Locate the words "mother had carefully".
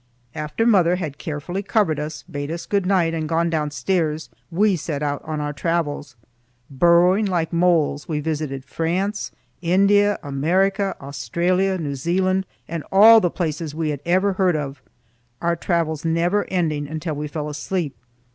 0.65-1.61